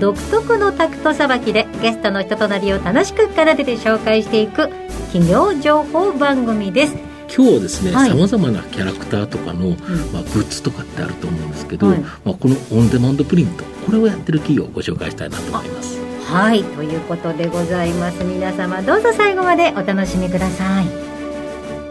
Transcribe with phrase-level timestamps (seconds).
[0.00, 4.68] 独特のタクトさばきでゲストの人となりを楽しく奏でて紹介していく
[5.12, 6.96] 企業情報番組です。
[7.34, 8.10] 今日はですねはい。
[8.10, 9.70] さまざまなキャラクターとかの、
[10.12, 11.98] まあ、グッズとかってあると思うんですけど、はい。
[11.98, 15.98] まあ、このオンデマンドプリントこれをやってる企業をご紹介したいなと思います。
[16.24, 16.62] はい。
[16.62, 18.22] ということでございます。
[18.22, 20.86] 皆様どうぞ最後までお楽しみください。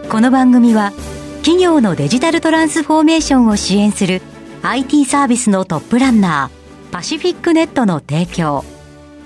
[0.09, 0.93] この番組は
[1.41, 4.21] 企業のデジタルトランスフォーメーションを支援する
[4.63, 8.63] IT サービスのトップランナーパシフィックネットの提供。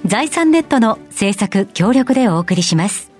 [0.05, 3.11] 財産ネットの制作協力でお送りします。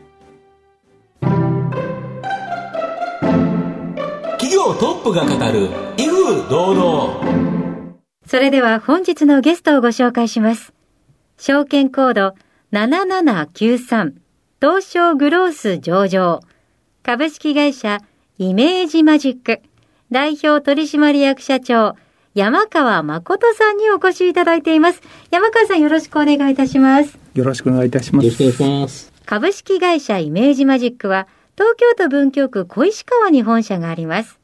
[4.39, 7.21] 企業トップが語る威風堂々。
[8.25, 10.73] それでは本日のゲストをご紹介します。
[11.37, 12.35] 証券コード
[12.71, 14.13] 7793
[14.59, 16.39] 東証グロース上場。
[17.03, 17.99] 株式会社
[18.37, 19.61] イメージマジック。
[20.11, 21.95] 代表取締役社長
[22.33, 25.01] 山川誠さんにお越しいただいています。
[25.31, 27.19] 山川さんよろしくお願いいたします。
[27.33, 28.25] よろしくお願いいたします。
[28.25, 34.39] よろしくお願いします株式会社イメージマジックは東京都文京区小石川に本社があります。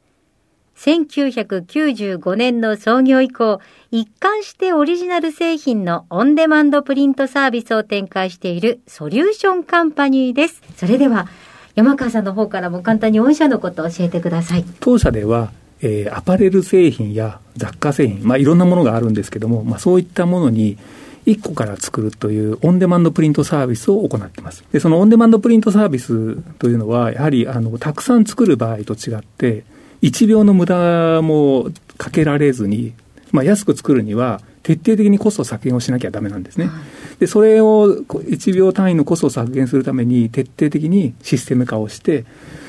[0.76, 10.62] 1995年の創業以降、一貫してオリジナル製品のオンデマンドプリントサービスを展開しているソリューションカンパニーです。
[10.76, 11.26] それでは、
[11.74, 14.64] 山川さんの方からも簡単に御社のことを教えてください。
[14.78, 15.50] 当社では、
[15.80, 20.78] えーアパレル製品や雑貨製品、まあ、いろんなものがあるんですけども、まあ、そういったものに
[21.26, 24.64] 1個から作るというオンデマンドプリントサービスを行っています。
[24.72, 29.64] で、そのオンデマンドプリントサービスというのは、やはりあのたくさん作る場合と違って、
[30.02, 32.94] 1秒の無駄もかけられずに、
[33.30, 36.70] まあ、安く作るには、徹底的にコスト削減をしなきゃダメなんですね。
[37.18, 42.24] で、それをこう1秒単位のコストを削減するために、徹底的にシステム化をして、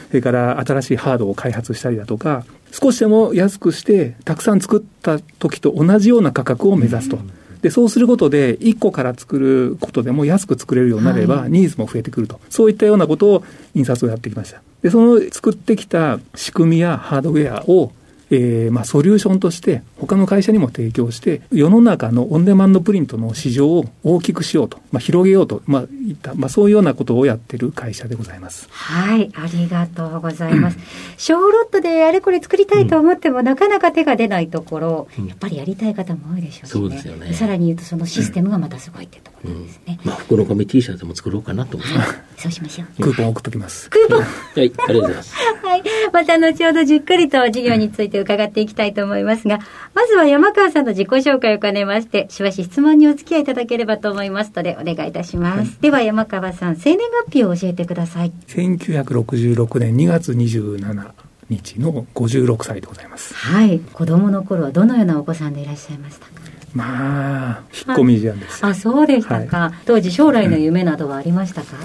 [0.09, 7.19] それから新しいハードを開発したりだとか、少しでも安くして、たくさん作った時と同じような価格を目指すと。
[7.61, 12.39] で、そうすることで、1個から作ることでも安く作れるようになれば、ニーズも増えてくると。
[12.49, 13.43] そういったようなことを
[13.75, 14.61] 印刷をやってきました。
[14.81, 17.91] で、その作ってきた仕組みやハードウェアを、
[18.31, 28.67] えーまあ、ソリューションとして、他の会社にも提供して、世の中のオンデマンドプリントの市場を大きくしようと、まあ、広げようと、まあ、いった、まあ、そういうようなことをやってる会社でございます。
[28.69, 30.77] はい、ありがとうございます。
[31.17, 36.81] 小ロットであれこれ作りたいと思っても、なかなか手が出ないところ、うんやっぱりやりたい方も多いでしょうしね。
[36.81, 39.99] そうですよねさらに言うと、そのシステムがまたすごいってところなんですね。
[40.03, 43.01] まあ福の神 T シャツも作ろうかなと思ってます そうしましょう。
[43.03, 43.89] クーポン送っときます。
[43.89, 44.27] クーポン はい
[44.57, 45.83] ありがとうございますはい。
[46.13, 49.59] また後ほどじっくりと事業について伺っていきたいと思いますが、
[49.93, 55.77] まずは山川さんの自己紹介を兼ねまして、しばし質問にお付き合いいただければと思いますので、お願いいたします。
[55.81, 58.31] では山川さん、生年月日を教えてください。
[58.47, 61.11] 1966年2月27
[61.49, 63.33] 日の56歳でございます。
[63.35, 63.79] はい。
[63.93, 66.38] 子供の頃はどのようなお子さんでいらっしゃいましたか？
[66.73, 68.65] まあ、引っ込み思案です。
[68.65, 69.73] あ、そうでしたか。
[69.85, 71.75] 当時将来の夢などはありましたか、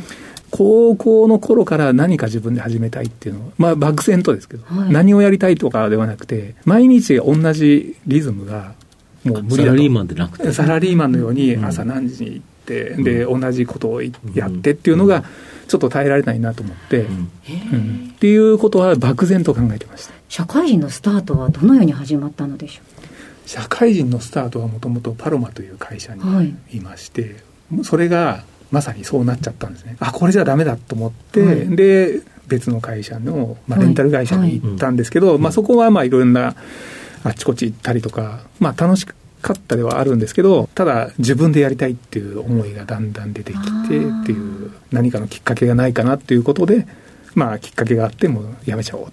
[0.50, 4.92] 高校の頃から何か自分で始めたいっていうのを、まあ、漠然とですけど、はい。
[4.92, 8.74] 何をやりたいとかではなくて、毎日同じリズムが
[9.24, 9.56] もう無理だと。
[9.56, 10.52] サラリーマンでなくて。
[10.52, 11.64] サラリーマンのようにうん。
[11.64, 14.10] 朝何時に行って、で、同じことをや
[14.46, 15.24] ってっていうのが、
[15.66, 17.28] ちょっと耐えられないなと思って、うん。
[17.72, 18.12] うん。
[18.14, 20.14] っていうことは漠然と考えてました。
[20.28, 22.93] 社会人のスタートはどのように始まったのでしょ
[23.46, 26.54] 社会人のスタートはもともとパロマという会社にはい。
[26.76, 27.36] いまして、
[27.82, 29.96] それがまさにそうなっちゃったんですね。
[30.00, 31.76] あこれじゃダメだと思って、はい。
[31.76, 33.86] で別の会社の、まあ、はい。
[33.86, 36.54] レンタル会社に行ったんですけど、まあ、そこはまあいろんな
[37.22, 39.14] あっちこっち行ったりとか、まあ、楽しか
[39.52, 46.86] ったではあるんですけどただ自分でやりたいっていう思いがだんだん出てきてっていう何かのきっかけがないかなっていうことで、
[47.34, 49.06] まあ、きっかけがあってもうやめちゃおう。
[49.06, 49.10] う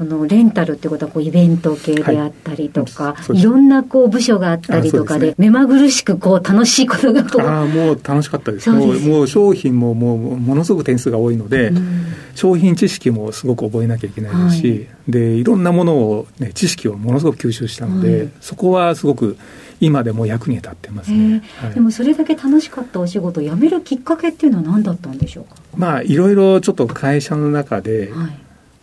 [0.00, 7.24] あのレンタルってことはこうイベント系であったりとか、はいい、ろんなこう部署があったりとかであそうです目まぐるしくこう楽しいことが。
[7.24, 8.70] こうああもう楽しかったです。
[8.70, 12.06] もうもう商品ももうものすごく点数が多いので、うん。
[12.36, 14.86] 商品知識もすごく覚えなきゃいけないですし、はい。
[15.08, 19.36] でいろんなものを、ね、知識をものすごく吸収したので、はいそこはすごく
[19.80, 21.74] 今でも役に立ってますね、はい。
[21.74, 25.46] でもそれだけ楽しかったお仕事を辞めるきっかけっていうのは何だったんでしょう
[25.76, 28.38] まあいろいろちょっと会社の中でか、はい、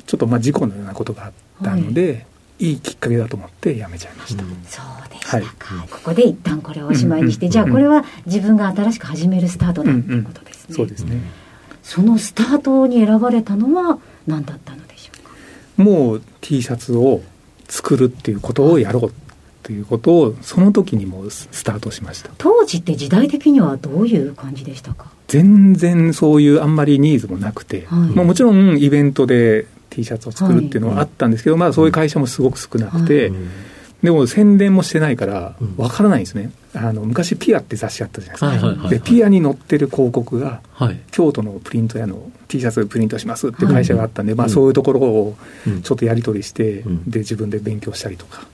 [0.05, 1.31] ちょっとまあ事故のようなことがあっ
[1.63, 2.35] たので、い。
[2.57, 4.43] いきっかけだと思って辞めちゃいました。
[4.43, 10.75] そうでしたか、はい、ここで一旦これをおしまいにして、じゃあこれは自分が新しく始めるスタートだということですね。
[10.75, 11.19] そうですね。
[11.83, 15.31] そのスタートに選ばれたのは何だったのでしょうか？
[15.83, 17.21] もう T シャツを
[17.67, 19.13] 作るっていうことをやろう
[19.65, 22.29] ということをその時にもスタートしました。
[22.37, 25.07] 当時って時代的にはどういう感じでしたか？
[25.27, 33.39] 全然そういうあんまりニーズもなくて、はい、まあ、もちろんイベントで T シャツを作るっていうのはあったんですけど、はい、まあ、そういう会社もすごく少なくて、はい、
[34.03, 40.61] でも宣伝もしてないからわからないんですね、あの昔ピアって雑誌あったじゃないですか、でピアに載ってる広告が、
[41.11, 45.35] 京都のプリント屋の T シャツプリントしますっていう会社があったんで、まあ、そういうところを
[45.83, 48.45] ちょっとやり取りして、で自分で勉強したりとか、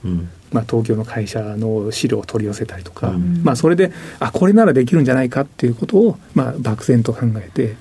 [0.51, 3.11] まあ、東京の会社の資料を取り寄せたりとか、
[3.43, 7.75] まあ、それであこれならできるんじゃないかっていうことを、まあ、漠然と考えて、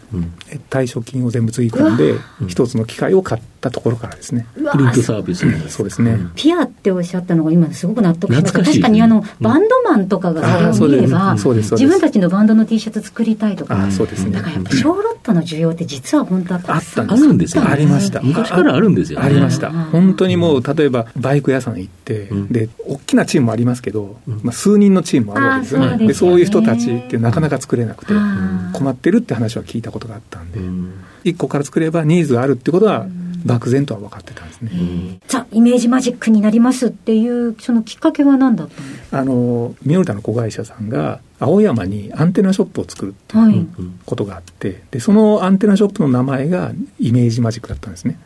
[0.70, 2.14] 退職金を全部つぎ込んで
[2.48, 4.46] 一つの機械を買ったところからですね。
[4.54, 8.60] プリントサービスそうですね、ピアっておっしゃったのが今すごく納得しました。
[8.60, 13.90] 確かにあのバンドマンとかがそれを見れば、自分たちのバンドの T シャツ作りたいとか。
[13.90, 18.20] そうです、ね、だからやっぱ小ロットの需要って実は本当はあったんですあるんですよ、ありました。
[18.20, 19.70] 昔からあるんですよ、ありました。
[19.70, 25.96] 本当にもう例えばバイク屋さん行って、で大きなチームもありますけど、まあ、数人のチームもあるわけですよ。
[25.96, 26.06] ね。
[26.06, 28.12] でそういう人たちってなかなか作れなくて
[28.72, 30.60] 困ってるって話は聞いたことがあったんで、
[31.24, 33.06] 1個から作ればニーズがあるってことは、
[33.44, 34.70] 漠然とは分かってたんですね。
[35.28, 43.68] ザ・イメージマジックになりますっていうそのきっかけは何だったんですかあのミオルタの子会社さんが青山にアンテナショップを作るっていう
[44.04, 48.18] ことがあって、はい、でそのアンテナショップの名前がイメージマジックだったんですね。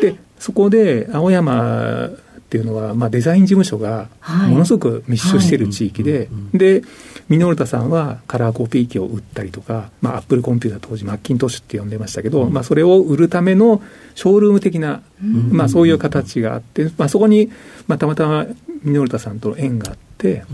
[0.00, 2.10] でそこで青山っ
[2.50, 4.08] ていうのは、まあ、デザイン事務所が
[4.48, 6.82] ものすごく密集している地域で、で
[7.28, 13.82] ミノルタさんはカラーコピー機を売ったりとか、まあ、アップルコンピューター当時マッキントッシュって呼んでましたけど、うん、まあ、それを売るための
[14.14, 17.50] ショールーム的な、まあ、そういう形があって、まあ、そこに、
[17.86, 18.46] まあ、たまたま
[18.82, 20.44] ミノルタさんとの縁があって、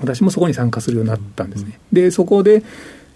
[0.00, 1.78] 私もそこに参加するようになったんですね。
[1.92, 2.62] でそこで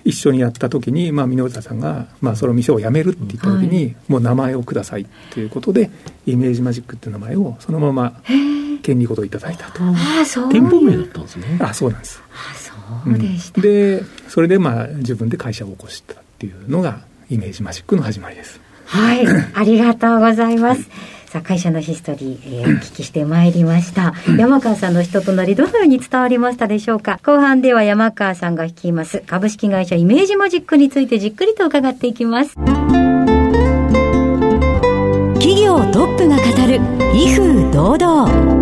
[0.04, 5.90] 一緒にやった時に、まあ、箕田さんが、まあ、その店を辞めるって言った時に、はい、もう名前をくださいっていうことで
[6.26, 8.20] イメージマジックっていう名前をそのまま
[8.82, 9.80] 権利ごといただいたと。
[9.84, 10.48] あそう。
[10.50, 11.58] 店舗名だったんですね。
[11.60, 12.20] あそうなんです。
[12.32, 12.54] あ
[13.04, 17.00] そうでした、うん、でそれでまあ自分で会社を起こしたっていうのが
[17.30, 18.60] イメージマジックの始まりです。
[18.84, 19.26] はい。
[19.54, 20.82] ありがとうございます、
[21.26, 24.12] さあ会社のヒストリー、えー、お聞きしてまいりました。
[24.36, 27.18] 山川さんの人となりどのように伝わりましたでしょうか？
[27.24, 32.54] 後半では山川さんが率います株式会社イメージマジックについてじっくりと伺っていきます。
[35.34, 36.80] 企業トップが語る
[37.14, 38.61] 威風堂々。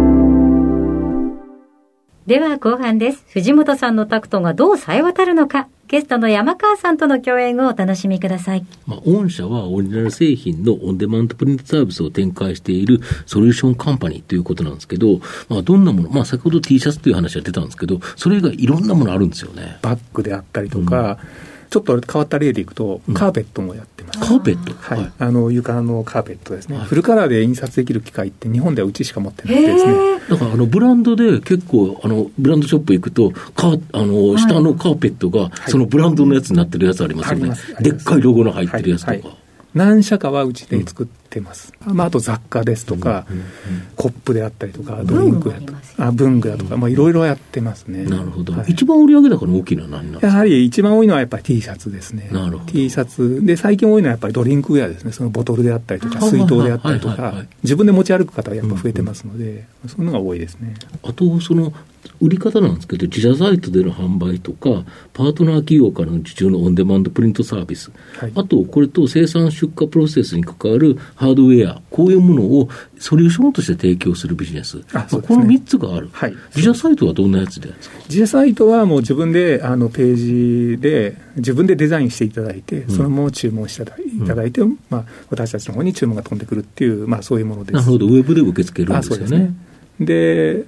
[2.27, 3.25] では後半です。
[3.33, 5.69] 藤本さんのタクトがどう冴え渡るのか。
[5.89, 8.65] ゲストの山川さんとの共演をお楽しみください。
[8.87, 19.79] まあ、御社はオリジナル製品のオンデマンドプリントサービスを展開しているソリューションカンパニーということなんですけど、まあ、どんなもの、まあ、先ほど T シャツという話が出たんですけど、それ以外いろんなものあるんですよね。
[19.83, 24.19] バッグであったりとか、うんちょっと変わった例でいくと、カーペットもやってます。
[24.19, 24.75] カーペット？
[24.75, 25.13] はい。
[25.19, 29.93] あの、床のカーペットですね、フルカラーで印刷できる機械って日本ではうちしか持ってなくてですね。
[30.29, 37.55] だから、あの、ブランドで結構、あの、ブランドショップ行くと、かあの、下のカーペットが、そのブランドのやつになってるやつありますよね。
[37.81, 39.37] でっかいロゴの入ってるやつとか。
[39.75, 43.49] 何社かはうちで作ってます、うん、まあ、あと雑貨ですとか、うんうんうん、
[43.97, 48.05] コップであったりとかドリンクやとあ文具だとか、まあ、いろいろやってますね。
[48.05, 50.27] なるほど、はい、一番売り上げ高の大きいのは何なんですか？
[50.27, 52.29] やはり一番多いのはやっぱり T シャツですね。
[52.33, 52.73] なるほど。
[52.73, 53.45] T シャツ。
[53.45, 55.13] で最近多いのはやっぱりドリンクウェアですね。
[55.13, 57.35] そのボトルであったりとか水筒であったりとか。
[57.63, 60.75] 自分で持ち歩く方はやっぱ増えてますので、うんうん、そういうのが多いですね。
[61.03, 61.73] あとその
[62.21, 77.71] 売り方なんですけど、自社サイトでの販売とか、パートナー企業からの受注のオンデマンドプリントサービス、はい、あと、これと生産出荷プロセスに関わるハードウェア、こういうものをソリューションとして提供するビジネス、あね、この3つがある、はい、自社サイトはどんなやつで
[78.09, 87.75] 自社サイトはもう自分であのページで、自分でデザインしていただいて、そのまま注文していただいて、うん、まあ、私たちの方に注文が飛んでくるっていう、まあ、そういうものです。
[87.75, 89.55] なるほど、ウェブで受け付けるんですよね。
[89.99, 90.67] で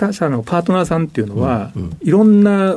[0.00, 2.74] 他社のパートナーさんっていうのは、うんうん、いろんな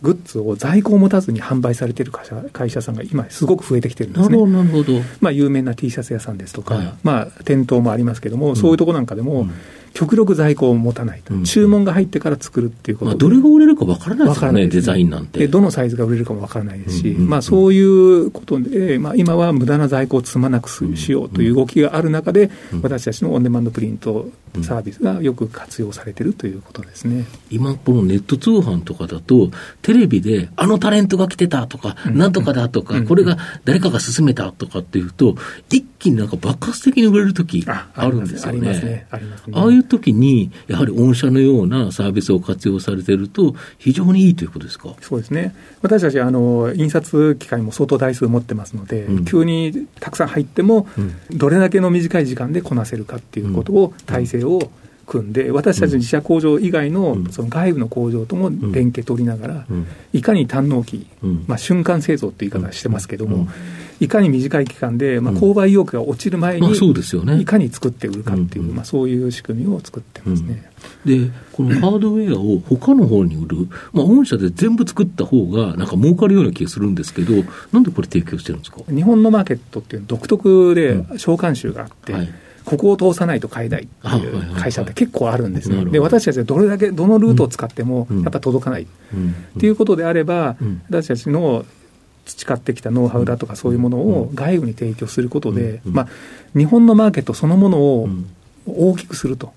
[0.00, 4.46] グッズを在庫を持たずに販売されている会社会社さんが今、すごく増えてきてるんですね。
[4.46, 9.52] なるほどまあ、有名な T シャツ屋さんですとか、はい、まあ、店頭もありますけども、うん、そういうところなんかでも、うん。
[9.94, 14.66] 極力在庫を持たないと、うん、注文が入ってから作るっていうこと、まあ、どれが売れるか分からないですからね、ね。
[14.66, 15.46] デザインなんて。
[15.46, 22.50] どのサイズが売れるかも分からないですし、まあ、そういうことで、まあ、今は無駄な在庫を積まなくしようという動きがある中で、
[22.82, 24.28] 私たちのオンデマンドプリント
[24.62, 27.24] サービスがよく活用されてるということですね。
[27.50, 29.50] 今、このネット通販とかだと、
[29.82, 35.36] テレビで、あのタレントが来てたとか、なんとかだとか、これが誰かが勧めたとかっていうと、
[35.70, 39.06] 一気になんか爆発的に売れるときあるんですよね。
[39.52, 44.94] ああいうときに、やはり御社のようなサービスを活用されてると、非常にいいということですか？
[45.00, 45.54] そうですね。
[45.82, 50.86] 私たち、あの、印刷機械も相当台数持ってますので、うん、急にたくさん入っても、
[51.30, 54.70] どれだけの短い時間でこなせるかっていうことを、体制を
[55.06, 59.66] 組んで、私たち自社工場以外のその外部の工場とも連携取りながら、
[60.12, 61.06] いかに単納期、
[61.46, 63.46] まあ、瞬間製造って言い方してますけども、
[64.00, 66.72] いかに短い期間で、まあ、購買意欲が落ちる前に、
[67.40, 70.70] いかに作って売るかっていう、まあ、そういう仕組みを作ってますね。
[71.04, 78.80] で、このハードウェアを他の方に売る、まあ、御社で全部作った方が、なんか儲かるような気がするんですけど、なんでこれ提供してるんですか？
[78.88, 82.34] 日本のマーケットっていう独特で召喚集があって、はい
[82.64, 85.84] ここを通さないと買えないっていう会社って結構あるんですね。
[85.84, 88.82] で、私たちはどれだけ、どのルートを使っても、やっぱ届かない。
[88.82, 88.86] っ
[89.58, 90.56] ていうことであれば、
[90.88, 91.64] 私たちの
[92.24, 96.08] 培ってきたノウハウだとかそういうものを外部に提供することで、まあ、
[96.56, 98.08] 日本のマーケットそのものを
[98.66, 99.52] 大きくすると。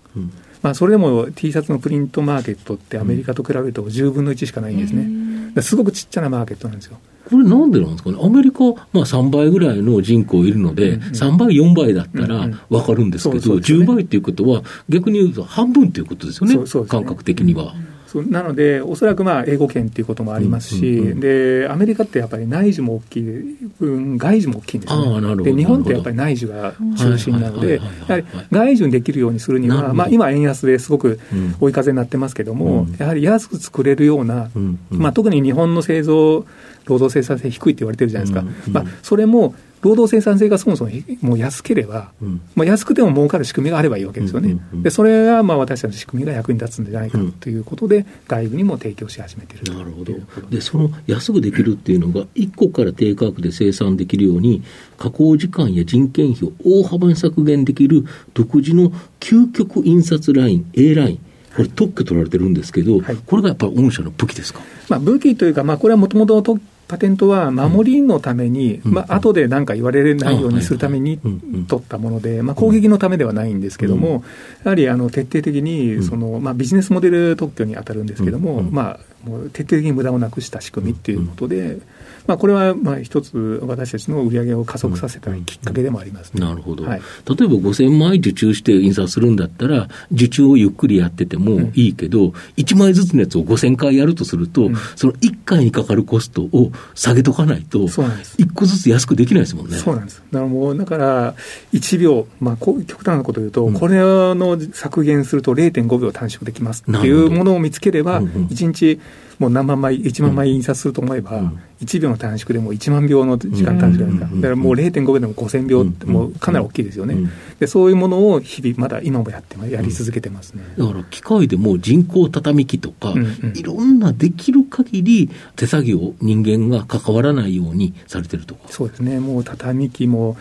[0.61, 5.61] まあ、それでも T シャツのプリントマーケットってアメリカと比べると10分の1しかないんですね。
[5.61, 6.97] すごくちっちゃなマーケットなんですよ。
[7.29, 8.59] これなんでなんですかね、アメリカ、
[8.93, 16.87] まあ、3倍ぐらいの人口いるので、うんうん、3倍、4倍だったら分かるんですけど、うんうんね、10倍っていうことは、逆に言うと半分っていうことですよね、ね。
[16.87, 17.63] 感覚的には。
[17.63, 17.96] そう
[18.29, 25.43] なので、おそらくまあ英語圏っていうこともありますし、うんうんうん、で、アメリカってやっぱり内需も大きい、うん、外需も大きいんですね。
[25.43, 31.19] で、日本ってやっぱり内需が中心なので、やはり外需にできるようにするには、まあ今円安ですごく
[31.59, 36.45] 追い風になってますけども、うん、やはり安く作れるような、うんうん、まあ特に日本の製造、
[36.85, 38.41] 労働生産性低いって言われてるじゃないですか。
[38.41, 40.91] うんうん、まあそれも労働生産性がそもそも
[41.21, 44.51] もう安ければ、うん、まあ、安くても儲かる仕組みがあればいいわけですよね。
[44.51, 50.13] うんうんうん、でそれがまあ私たちの仕組みが役に立つんじゃないかということで、うん、外部にも提供し始めているなるほど。
[50.49, 54.63] で、その安くできるっていうのが、1個から低価格で生産できるように、
[54.97, 61.19] 加工時間や人件費を大幅に削減できる独自の究極印刷ライン、A ライン。
[61.55, 71.19] これ特許取られてるんですけど、はい、これがやっぱり御社の武器ですか、まあ、武器というか、まあ、これはもともと特パテントは守りのために、うん、まあ後で何か言われないようにするために
[71.67, 74.23] 取ったもので、まあ、攻撃のためではないんですけども、
[74.63, 81.79] やはりあの徹底的にその、まあ、ビジネスモデル特許に当たるんですけども、まあ、もう徹底的に無駄をなくした仕組みっていうことで、
[82.27, 99.77] まあ、これはまあ一つ、私たちの売り上げを加速させたきっかけでもあります、ね、なるほど、はい、例えば5000枚受注して印刷するんだったら、受注をゆっくりやっててもいいけど、うん、1枚ずつのやつを5000回やるとすると、うん、その1回にかかるコストを下げとかないと、1個ずつ安くできないですもんね。
[99.77, 100.21] そうなんです。
[100.31, 101.35] だからもう、だから、
[101.73, 108.99] 1秒、まあ、極端なこと言うと、うん、これの削減すると0.5秒短縮できますっていうものを見つければ、1日、
[109.39, 117.15] もう何万枚、1万枚印刷すると思えば、1秒の短縮でも1万秒の時間短縮ですか、だからもう0.5秒でも5000秒って、もうかなり大きいですよね、
[117.59, 123.13] で、そういうものを日々、まだ今もやってやり続けてますね、だから機械でも人工畳機とか、
[123.53, 128.67] いろんなできる限り手作業、人間が関わらないようにされてるとか。
[128.69, 130.37] そうですね、もう畳機も、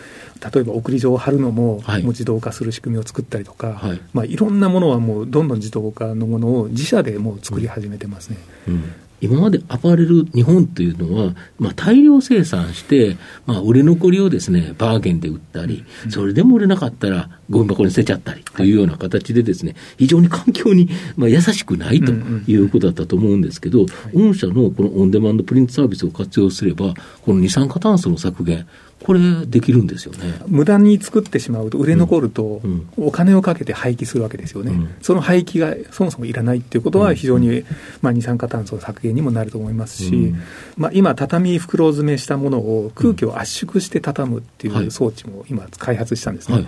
[0.53, 4.01] 例えば送り状を貼るのも、もう自動化する仕組みを作ったりとか、はい。
[4.13, 8.37] まあ、いろんなものはもうどんどん自動化のものを自社でもう作り始めてますね。
[8.67, 8.83] うん。
[9.19, 28.67] 今までアパレル日本というのは、まあ、大量生産して、まあ、売れ残りをですね、バーゲンで売ったり、それでも売れなかったら、ゴミ箱に捨てちゃったりというような形でですね、非常に環境に、まあ、優しくないということだったと思うんですけど、御社のこのオンデマンドプリントサービスを活用すれば、この二酸化炭素の削減、
[29.03, 30.39] これ、できるんですよね。
[30.47, 32.61] 無駄に作ってしまうと、売れ残ると、
[32.97, 37.63] お金をかけて廃棄するわけですよね、うん、その廃棄がそもそもいらないっていうことは、非常に、
[38.01, 40.41] まあ、二酸化炭素削減にもなると思いますし、うん、
[40.77, 46.65] まあ、今、畳袋詰めしたものを空気を圧縮して畳むっていう装置も今、開発したんですね。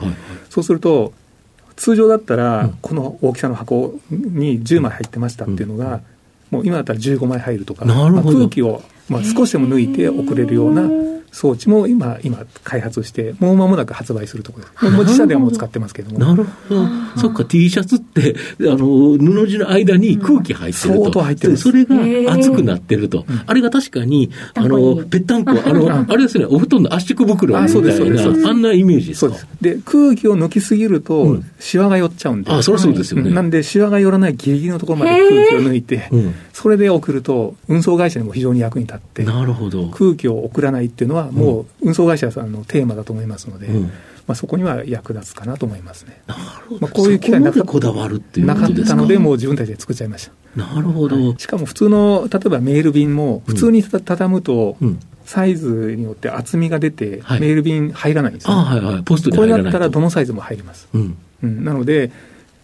[0.49, 1.13] そうすると
[1.75, 6.01] 通常だったら、この大きさの箱に10枚入ってましたっていうのが、
[6.51, 10.83] もう今だったら15枚入るとか、まあ、空気をまあ少しでも抜いて送れるような
[11.31, 14.95] 装置も今、今、開発して、もう間もなく発売するところです。
[14.95, 16.19] もう自社ではもう使ってますけども。
[16.19, 16.85] なるほど。
[17.17, 20.99] そっか、T シャツって、あの、布地の間に空気入ってると。
[20.99, 21.57] 相当入ってる。
[21.57, 23.25] それが熱くなってると。
[23.45, 29.35] あれが確かに、あの、ぺったんこ、あの、あれですね、お布団の圧縮袋みたいな、あんなイメージですか？
[29.35, 29.77] そうです。
[29.77, 32.51] で、空気を抜きすぎると、シワが寄っちゃうんで。
[32.51, 33.31] あ、そりゃそうですよね。
[33.31, 36.09] なんで、シワが寄らないギリギリのところまで空気を抜いて、
[36.61, 39.87] それで送ると、運送会社にも非常に役に立って、なるほど。
[39.91, 46.21] 空気を送らないっていうのは、もう運送会社さんのテーマだと思いますので、うん、まあ、そこには役立つかなと思いますね。
[46.27, 46.81] なるほど。
[46.81, 48.95] まあ、こういう機会なかこだわるっていうなかっことですか？
[48.97, 50.61] たので、もう自分たちで作っちゃいました。
[50.61, 51.15] なるほど。
[51.15, 54.99] はいしかも普通の、例えばメール便も、普通にた畳むと、うん。
[55.23, 59.03] サイズによって厚みが出て、はいメール便入らないんですよ、ああ、はいはい。
[59.03, 59.79] ポストにこれ入らないと。
[59.79, 60.89] だったらどのサイズも入ります。
[60.93, 61.17] うん。
[61.43, 62.11] うん、なので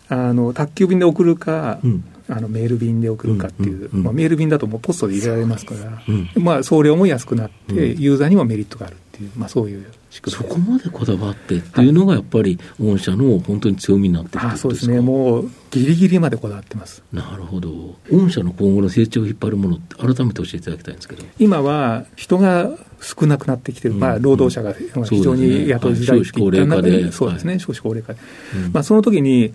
[0.10, 2.04] あの、宅急便で送るか、うん。
[2.28, 4.04] あのメール便で送るかっていう、うんうんうん。
[4.04, 8.02] まあ、メール便だともうポストで入れられますから、うんまあ、送料も安くなって、うん。
[8.02, 17.04] ユーザーにもメリットがあるっていう、まあ、そういう仕組そみこまでこだわってっていうのがやっぱり御社の本当に強みになってるってあそうですね、もうギリギリまでこだわってます。
[17.12, 17.96] なるほど。
[18.12, 21.24] 御社の今後の成長を引っ張るものって改めて教えていただきたいんですけど。
[21.40, 24.00] 今は人が少なくなってきてる、うん。
[24.00, 28.20] まあ、労働者が非常に雇いづらいっていった中で、はい少子高齢化でそうですね、少子高齢化で、
[28.56, 28.74] うん。
[28.74, 29.54] まあ、その時に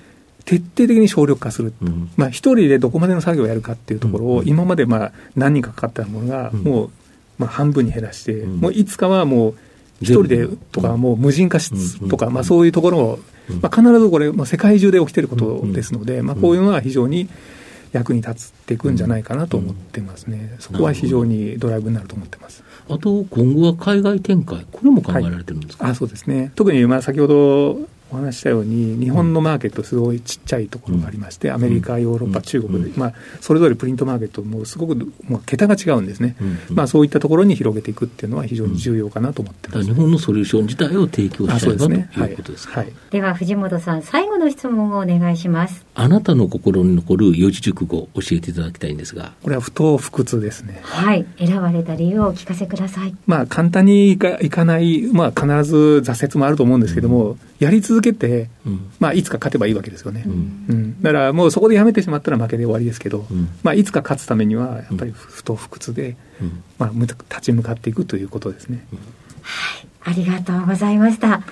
[0.50, 2.11] 徹底的に省力化する、うん。
[2.16, 6.61] まあ、一人でどこまでの作業をやるかっていうところを、うん今までまあ何人かかかったものが、うん。
[6.64, 6.90] もう
[7.38, 9.54] まあ半分に減らして、うんもういつかはもう、
[10.00, 17.28] 一人でとか、もう無人化しうんとか、まあ、そういうところを、うんまあ、必ずこれ、まあ、世界中で起きてることですので、まあ、こういうのは非常に
[17.92, 22.64] 役に立っていくんじゃないかなと思ってますね、そこは非常にドライブになると思ってます。
[22.88, 26.50] あと、今後は海外展開、これも考えられてるんですか、あそうですね。
[26.54, 27.78] 特にまあ先ほど
[28.11, 32.43] お話ししたように、日本のマーケット、すごいちっちゃいところがありまして、アメリカ、ヨーロッパ、うん。
[32.43, 32.99] 中国で、うん。
[32.99, 34.97] まあ、それぞれプリントマーケットもすごく
[35.29, 36.76] もう桁が違うんですね、うん。
[36.76, 39.85] まあ、そういったところに広げていくっていうのは非常に重要かなと思ってます。
[39.85, 42.29] 日本のソリューション自体を提供あしたいうばとそですね。
[42.29, 42.87] いうことですか、はい。
[42.87, 42.95] はい。
[43.11, 45.85] では藤本さん最後の質問をお願いします。
[45.95, 50.81] あなたの心に残る四字熟語を教えていただきたいんですが、これは不当不屈ですね。
[50.83, 51.26] はい。
[51.38, 53.14] 選ばれた理由をお聞かせください。
[53.26, 58.90] まあ、簡単にいかいかない、まあ、必ず挫折もあると思うんですけども、やり続けて、うん。
[58.99, 60.25] まあ、いつか勝てばいいわけですよね。
[60.26, 60.33] うん。
[60.69, 63.49] うん、だからもうそこでやめてしまったら負けで終わりですけど、うん。
[63.62, 66.62] まあ、いつか勝つためには、やっぱり不当不屈で、うん。
[66.78, 68.87] まあ、む立ち向かっていくということですね。
[70.02, 71.42] ありがとうございました。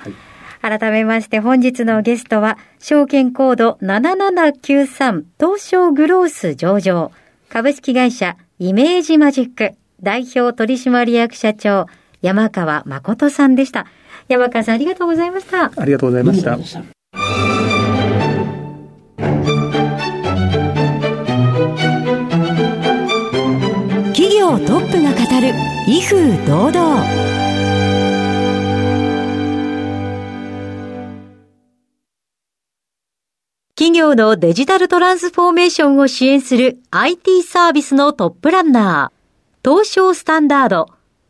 [0.60, 7.12] 改めまして本日のゲストは、証券コード7793東証グロース上場、
[7.48, 11.86] 株式会社イメージマジック代表取締役社長、
[12.22, 13.86] 山川誠さんでした。
[14.28, 15.72] 山川さんありがとうございました。
[15.74, 16.58] ありがとうございました。
[24.12, 25.54] 企業トップが語る
[25.86, 27.28] 威風堂々
[33.74, 40.90] 企業のデジタルトランスフォーメーションを支援する IT サービスのトップランナー、東証スタンダード、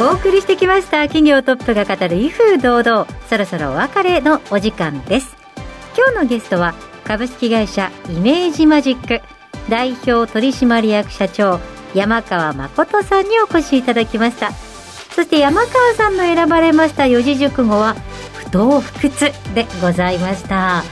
[0.00, 1.02] お送りしてきました。
[1.02, 3.06] 企業トップが語る威風堂々。
[3.30, 5.36] そろそろお別れのお時間です。
[5.96, 9.22] 今日のゲストは株式会社イメージマジック。
[9.70, 11.60] 代表取締役社長
[11.94, 14.50] 山川誠さんにお越しいただきました。
[14.50, 17.94] そして山川さんの選ばれました四字熟語は
[18.34, 20.82] 不当不屈でございました。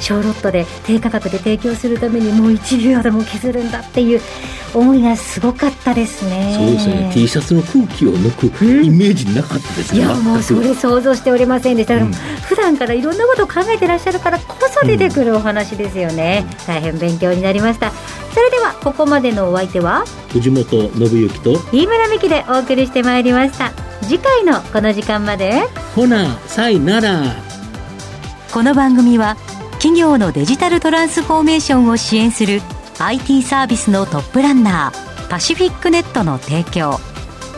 [0.00, 4.20] 小ロットで低価格で提供するためにもう1秒でも削るんだっていう
[4.74, 6.54] 思いがすごかったですね。
[6.56, 12.12] そうですね、T シャツの空気を抜くイメージなかったですね、いやもうそれ想像しておりませんでした、うん。
[12.12, 17.92] 普段からいろんなことを考えてらっしゃるからこそ出てくるお話ですよね、大変勉強になりました。
[18.34, 20.04] それではここまでのお相手は？
[20.28, 23.72] 藤本信之と、飯村美希でお送りしてまいりました。
[24.02, 25.62] 次回のこの時間まで？
[25.96, 27.34] ほな、さいなら。
[28.52, 29.36] この番組は
[29.72, 32.62] 企業のデジタルトランスフォーメーションを支援する
[33.00, 36.98] IT サービスのトップランナーパシフィックネットの提供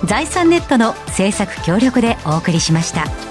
[0.05, 3.30] 財産ネットの制作協力でお送りしました。